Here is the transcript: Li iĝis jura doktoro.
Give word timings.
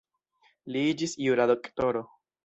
Li 0.75 0.81
iĝis 0.93 1.13
jura 1.25 1.45
doktoro. 1.51 2.03